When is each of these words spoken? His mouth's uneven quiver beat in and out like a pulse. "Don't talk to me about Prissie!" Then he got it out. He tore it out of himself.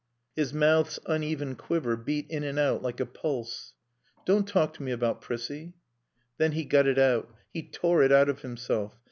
His 0.35 0.51
mouth's 0.51 0.97
uneven 1.05 1.53
quiver 1.53 1.95
beat 1.95 2.25
in 2.27 2.43
and 2.43 2.57
out 2.57 2.81
like 2.81 2.99
a 2.99 3.05
pulse. 3.05 3.75
"Don't 4.25 4.47
talk 4.47 4.73
to 4.73 4.81
me 4.81 4.91
about 4.91 5.21
Prissie!" 5.21 5.75
Then 6.39 6.53
he 6.53 6.65
got 6.65 6.87
it 6.87 6.97
out. 6.97 7.29
He 7.53 7.61
tore 7.69 8.01
it 8.01 8.11
out 8.11 8.27
of 8.27 8.41
himself. 8.41 8.95